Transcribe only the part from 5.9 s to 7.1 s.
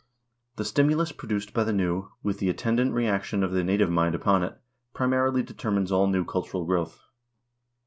all new cultural growth.